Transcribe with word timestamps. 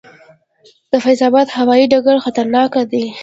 د 0.91 0.93
فیض 1.03 1.19
اباد 1.27 1.47
هوايي 1.57 1.85
ډګر 1.91 2.15
خطرناک 2.25 2.71
دی؟ 2.91 3.05